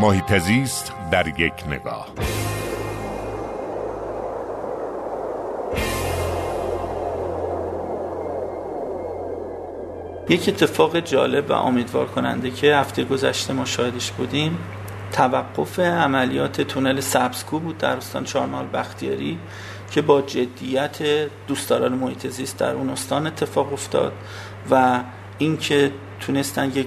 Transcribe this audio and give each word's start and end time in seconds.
محیط 0.00 0.38
زیست 0.38 0.92
در 1.10 1.40
یک 1.40 1.52
نگاه. 1.68 2.08
یک 10.28 10.48
اتفاق 10.48 11.00
جالب 11.00 11.50
و 11.50 11.52
امیدوار 11.52 12.06
کننده 12.06 12.50
که 12.50 12.76
هفته 12.76 13.04
گذشته 13.04 13.52
ما 13.52 13.64
شاهدش 13.64 14.10
بودیم. 14.10 14.58
توقف 15.12 15.78
عملیات 15.78 16.60
تونل 16.60 17.00
سبزکو 17.00 17.58
بود 17.58 17.78
در 17.78 17.96
استان 17.96 18.24
چهارمحال 18.24 18.66
بختیاری 18.74 19.38
که 19.90 20.02
با 20.02 20.22
جدیت 20.22 20.98
دوستداران 21.46 21.92
محیط 21.92 22.26
زیست 22.26 22.58
در 22.58 22.74
اون 22.74 22.90
استان 22.90 23.26
اتفاق 23.26 23.72
افتاد 23.72 24.12
و 24.70 25.00
اینکه 25.38 25.92
تونستن 26.20 26.70
یک 26.74 26.86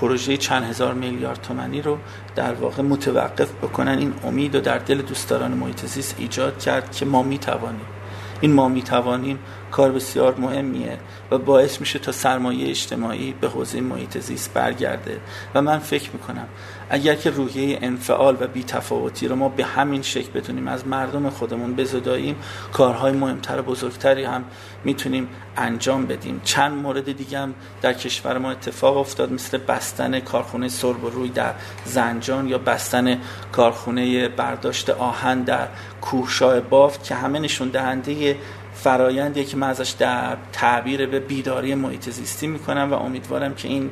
پروژه 0.00 0.36
چند 0.36 0.64
هزار 0.64 0.94
میلیارد 0.94 1.40
تومنی 1.42 1.82
رو 1.82 1.98
در 2.36 2.54
واقع 2.54 2.82
متوقف 2.82 3.52
بکنن. 3.52 3.98
این 3.98 4.14
امید 4.24 4.54
و 4.54 4.60
در 4.60 4.78
دل 4.78 5.02
دوستداران 5.02 5.50
محیط 5.50 5.86
زیست 5.86 6.14
ایجاد 6.18 6.58
کرد 6.58 6.92
که 6.92 7.04
ما 7.04 7.22
می‌توانیم 7.22 7.97
این 8.40 8.52
ما 8.52 8.68
می‌توانیم 8.68 9.38
کار 9.70 9.92
بسیار 9.92 10.34
مهمیه 10.34 10.98
و 11.30 11.38
باعث 11.38 11.80
میشه 11.80 11.98
تا 11.98 12.12
سرمایه 12.12 12.70
اجتماعی 12.70 13.34
به 13.40 13.48
حوزه 13.48 13.80
محیط 13.80 14.18
زیست 14.18 14.54
برگرده. 14.54 15.20
و 15.54 15.62
من 15.62 15.78
فکر 15.78 16.10
می‌کنم 16.12 16.46
اگر 16.90 17.14
که 17.14 17.30
روحیه 17.30 17.78
انفعال 17.82 18.36
و 18.40 18.46
بیتفاوتی 18.46 19.28
رو 19.28 19.36
ما 19.36 19.48
به 19.48 19.64
همین 19.64 20.02
شکل 20.02 20.30
بتونیم 20.30 20.68
از 20.68 20.86
مردم 20.86 21.30
خودمون 21.30 21.74
بزداییم 21.74 22.36
کارهای 22.72 23.12
مهمتر 23.12 23.60
و 23.60 23.62
بزرگتری 23.62 24.24
هم 24.24 24.44
می‌تونیم 24.84 25.28
انجام 25.56 26.06
بدیم. 26.06 26.40
چند 26.44 26.72
مورد 26.72 27.16
دیگه 27.16 27.38
هم 27.38 27.54
در 27.82 27.92
کشور 27.92 28.38
ما 28.38 28.50
اتفاق 28.50 28.96
افتاد 28.96 29.32
مثل 29.32 29.58
بستن 29.58 30.20
کارخونه 30.20 30.68
سرب 30.68 31.04
و 31.04 31.10
روی 31.10 31.28
در 31.28 31.54
زنجان 31.84 32.48
یا 32.48 32.58
بستن 32.58 33.18
کارخونه 33.52 34.28
برداشت 34.28 34.90
آهن 34.90 35.42
در 35.42 35.68
کوهشاه 36.00 36.60
بافت 36.60 37.04
که 37.04 37.14
همه 37.14 37.38
نشون 37.38 37.68
دهنده 37.68 38.27
فرایندی 38.74 39.44
که 39.44 39.56
من 39.56 39.68
ازش 39.70 39.90
در 39.90 40.36
تعبیر 40.52 41.06
به 41.06 41.20
بیداری 41.20 41.74
محیط 41.74 42.10
زیستی 42.10 42.46
می‌کنم 42.46 42.88
و 42.92 42.94
امیدوارم 42.94 43.54
که 43.54 43.68
این 43.68 43.90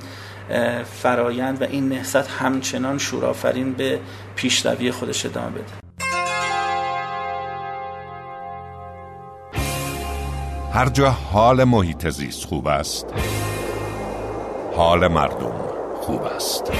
فرایند 0.84 1.62
و 1.62 1.64
این 1.64 1.88
نهضت 1.88 2.28
همچنان 2.30 2.98
شورآفرین 2.98 3.72
به 3.72 4.00
پیشروی 4.36 4.90
خودش 4.90 5.26
ادامه 5.26 5.50
بده. 5.50 5.64
هر 10.72 10.88
جا 10.88 11.10
حال 11.10 11.64
محیط 11.64 12.08
زیست 12.08 12.44
خوب 12.44 12.66
است 12.66 13.06
حال 14.76 15.08
مردم 15.08 15.52
خوب 16.00 16.22
است. 16.22 16.72